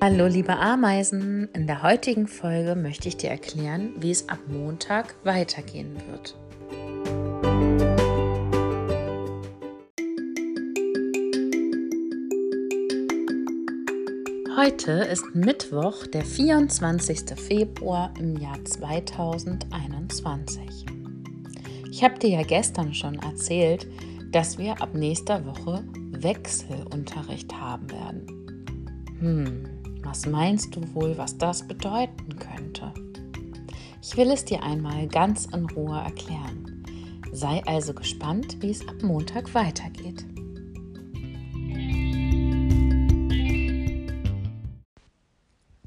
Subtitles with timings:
[0.00, 5.16] Hallo liebe Ameisen, in der heutigen Folge möchte ich dir erklären, wie es ab Montag
[5.24, 6.36] weitergehen wird.
[14.56, 17.36] Heute ist Mittwoch, der 24.
[17.36, 20.86] Februar im Jahr 2021.
[21.90, 23.88] Ich habe dir ja gestern schon erzählt,
[24.30, 28.26] dass wir ab nächster Woche Wechselunterricht haben werden.
[29.18, 29.77] Hm,
[30.08, 32.94] was meinst du wohl, was das bedeuten könnte?
[34.00, 36.82] Ich will es dir einmal ganz in Ruhe erklären.
[37.32, 40.24] Sei also gespannt, wie es ab Montag weitergeht.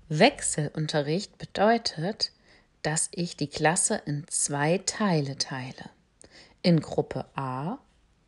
[0.08, 2.32] Wechselunterricht bedeutet,
[2.84, 5.90] dass ich die Klasse in zwei Teile teile.
[6.62, 7.80] In Gruppe A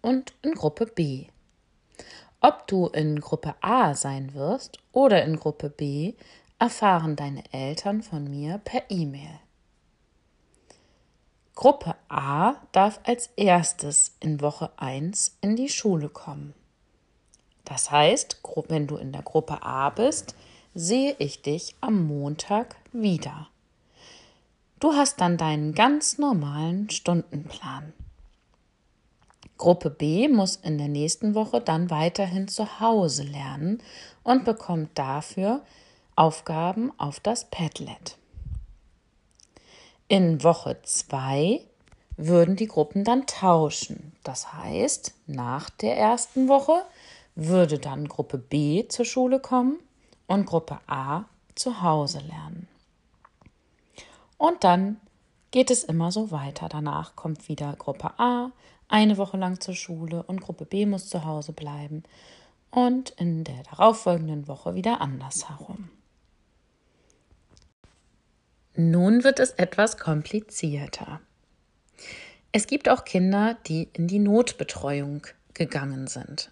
[0.02, 1.28] und in Gruppe B.
[2.46, 6.14] Ob du in Gruppe A sein wirst oder in Gruppe B,
[6.60, 9.40] erfahren deine Eltern von mir per E-Mail.
[11.56, 16.54] Gruppe A darf als erstes in Woche 1 in die Schule kommen.
[17.64, 20.36] Das heißt, wenn du in der Gruppe A bist,
[20.76, 23.48] sehe ich dich am Montag wieder.
[24.82, 27.94] Du hast dann deinen ganz normalen Stundenplan.
[29.64, 33.82] Gruppe B muss in der nächsten Woche dann weiterhin zu Hause lernen
[34.22, 35.62] und bekommt dafür
[36.18, 38.18] Aufgaben auf das Padlet.
[40.10, 41.62] In Woche 2
[42.18, 44.12] würden die Gruppen dann tauschen.
[44.26, 46.84] Das heißt, nach der ersten Woche
[47.36, 49.80] würde dann Gruppe B zur Schule kommen
[50.28, 51.24] und Gruppe A
[51.56, 52.68] zu Hause lernen.
[54.38, 55.00] Und dann
[55.52, 56.68] geht es immer so weiter.
[56.68, 58.52] Danach kommt wieder Gruppe A,
[58.88, 62.04] eine Woche lang zur Schule und Gruppe B muss zu Hause bleiben
[62.72, 65.90] und in der darauffolgenden Woche wieder andersherum.
[68.76, 71.22] Nun wird es etwas komplizierter.
[72.52, 76.52] Es gibt auch Kinder, die in die Notbetreuung gegangen sind.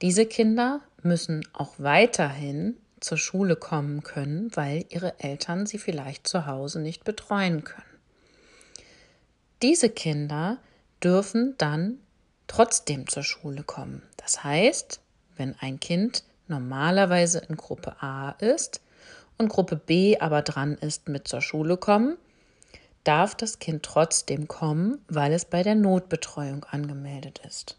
[0.00, 6.46] Diese Kinder müssen auch weiterhin zur Schule kommen können, weil ihre Eltern sie vielleicht zu
[6.46, 7.82] Hause nicht betreuen können.
[9.60, 10.58] Diese Kinder
[11.04, 11.98] dürfen dann
[12.46, 14.02] trotzdem zur Schule kommen.
[14.16, 15.00] Das heißt,
[15.36, 18.80] wenn ein Kind normalerweise in Gruppe A ist
[19.38, 22.16] und Gruppe B aber dran ist mit zur Schule kommen,
[23.02, 27.76] darf das Kind trotzdem kommen, weil es bei der Notbetreuung angemeldet ist.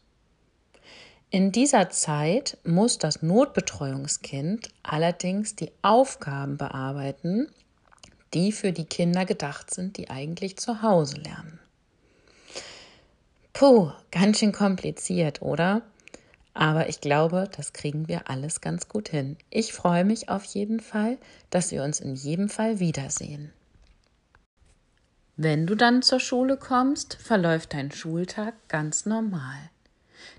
[1.32, 7.50] In dieser Zeit muss das Notbetreuungskind allerdings die Aufgaben bearbeiten,
[8.34, 11.60] die für die Kinder gedacht sind, die eigentlich zu Hause lernen.
[13.56, 15.82] Puh, ganz schön kompliziert, oder?
[16.54, 19.38] Aber ich glaube, das kriegen wir alles ganz gut hin.
[19.50, 21.18] Ich freue mich auf jeden Fall,
[21.52, 23.54] dass wir uns in jedem Fall wiedersehen.
[25.38, 29.70] Wenn du dann zur Schule kommst, verläuft dein Schultag ganz normal.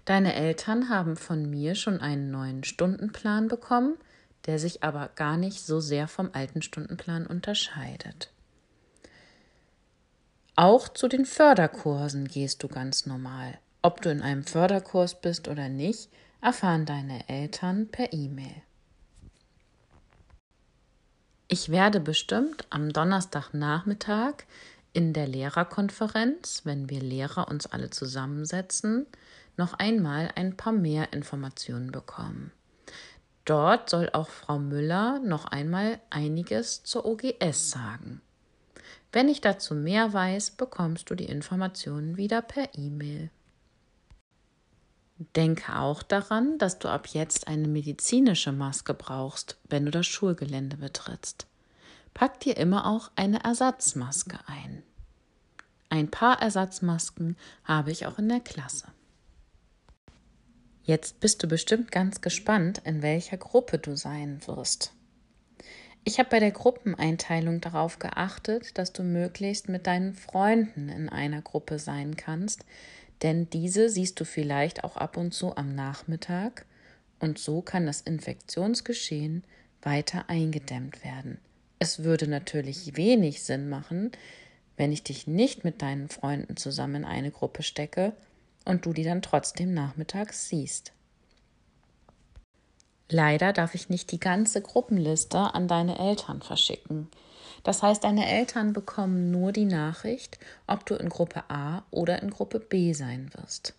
[0.04, 3.94] Deine Eltern haben von mir schon einen neuen Stundenplan bekommen,
[4.44, 8.30] der sich aber gar nicht so sehr vom alten Stundenplan unterscheidet.
[10.58, 13.58] Auch zu den Förderkursen gehst du ganz normal.
[13.82, 16.08] Ob du in einem Förderkurs bist oder nicht,
[16.40, 18.62] erfahren deine Eltern per E-Mail.
[21.48, 24.44] Ich werde bestimmt am Donnerstagnachmittag
[24.94, 29.06] in der Lehrerkonferenz, wenn wir Lehrer uns alle zusammensetzen,
[29.58, 32.50] noch einmal ein paar mehr Informationen bekommen.
[33.44, 38.22] Dort soll auch Frau Müller noch einmal einiges zur OGS sagen.
[39.16, 43.30] Wenn ich dazu mehr weiß, bekommst du die Informationen wieder per E-Mail.
[45.34, 50.76] Denke auch daran, dass du ab jetzt eine medizinische Maske brauchst, wenn du das Schulgelände
[50.76, 51.46] betrittst.
[52.12, 54.82] Pack dir immer auch eine Ersatzmaske ein.
[55.88, 58.88] Ein paar Ersatzmasken habe ich auch in der Klasse.
[60.82, 64.92] Jetzt bist du bestimmt ganz gespannt, in welcher Gruppe du sein wirst.
[66.08, 71.42] Ich habe bei der Gruppeneinteilung darauf geachtet, dass du möglichst mit deinen Freunden in einer
[71.42, 72.64] Gruppe sein kannst,
[73.22, 76.64] denn diese siehst du vielleicht auch ab und zu am Nachmittag
[77.18, 79.42] und so kann das Infektionsgeschehen
[79.82, 81.38] weiter eingedämmt werden.
[81.80, 84.12] Es würde natürlich wenig Sinn machen,
[84.76, 88.12] wenn ich dich nicht mit deinen Freunden zusammen in eine Gruppe stecke
[88.64, 90.92] und du die dann trotzdem nachmittags siehst.
[93.08, 97.08] Leider darf ich nicht die ganze Gruppenliste an deine Eltern verschicken.
[97.62, 102.30] Das heißt, deine Eltern bekommen nur die Nachricht, ob du in Gruppe A oder in
[102.30, 103.74] Gruppe B sein wirst.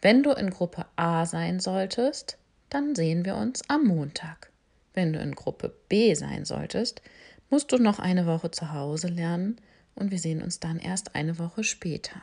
[0.00, 2.38] Wenn du in Gruppe A sein solltest,
[2.70, 4.50] dann sehen wir uns am Montag.
[4.94, 7.02] wenn du in Gruppe B sein solltest,
[7.50, 9.60] musst du noch eine Woche zu Hause lernen
[9.94, 12.20] und wir sehen uns dann erst eine Woche später.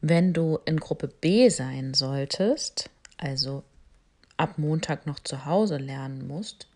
[0.00, 3.62] Wenn du in Gruppe B sein solltest, also
[4.38, 6.68] ab Montag noch zu Hause lernen musst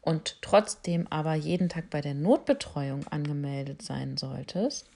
[0.00, 4.86] und trotzdem aber jeden Tag bei der Notbetreuung angemeldet sein solltest,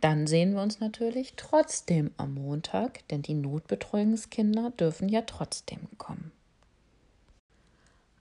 [0.00, 6.32] dann sehen wir uns natürlich trotzdem am Montag, denn die Notbetreuungskinder dürfen ja trotzdem kommen.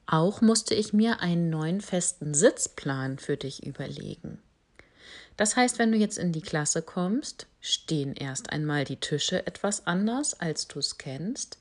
[0.06, 4.40] Auch musste ich mir einen neuen festen Sitzplan für dich überlegen.
[5.38, 9.88] Das heißt, wenn du jetzt in die Klasse kommst, stehen erst einmal die Tische etwas
[9.88, 11.60] anders, als du es kennst.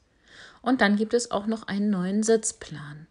[0.62, 3.06] Und dann gibt es auch noch einen neuen Sitzplan.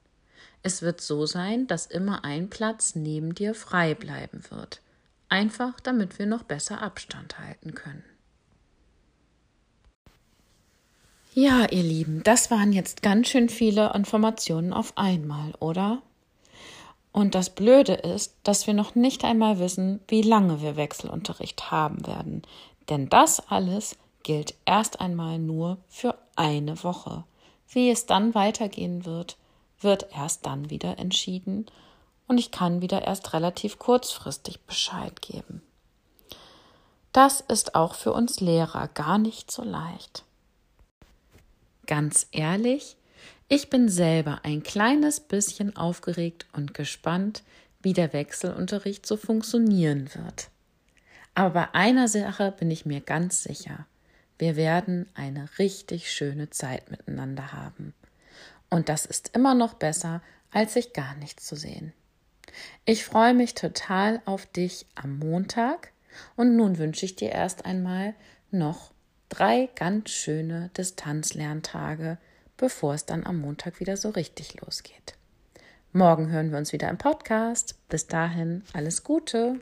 [0.63, 4.81] Es wird so sein, dass immer ein Platz neben dir frei bleiben wird.
[5.29, 8.03] Einfach damit wir noch besser Abstand halten können.
[11.33, 16.01] Ja, ihr Lieben, das waren jetzt ganz schön viele Informationen auf einmal, oder?
[17.11, 22.05] Und das Blöde ist, dass wir noch nicht einmal wissen, wie lange wir Wechselunterricht haben
[22.07, 22.41] werden.
[22.89, 27.23] Denn das alles gilt erst einmal nur für eine Woche.
[27.69, 29.37] Wie es dann weitergehen wird,
[29.79, 31.65] wird erst dann wieder entschieden
[32.27, 35.61] und ich kann wieder erst relativ kurzfristig Bescheid geben.
[37.11, 40.23] Das ist auch für uns Lehrer gar nicht so leicht.
[41.85, 42.97] Ganz ehrlich,
[43.49, 47.43] ich bin selber ein kleines bisschen aufgeregt und gespannt,
[47.81, 50.49] wie der Wechselunterricht so funktionieren wird.
[51.33, 53.85] Aber bei einer Sache bin ich mir ganz sicher.
[54.37, 57.93] Wir werden eine richtig schöne Zeit miteinander haben.
[58.69, 61.93] Und das ist immer noch besser, als sich gar nichts zu sehen.
[62.85, 65.91] Ich freue mich total auf dich am Montag
[66.35, 68.13] und nun wünsche ich dir erst einmal
[68.51, 68.91] noch
[69.29, 72.17] drei ganz schöne Distanzlerntage,
[72.55, 75.15] bevor es dann am Montag wieder so richtig losgeht.
[75.93, 77.75] Morgen hören wir uns wieder im Podcast.
[77.89, 79.59] Bis dahin alles Gute.